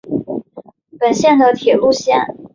[0.99, 2.35] 本线的铁路线。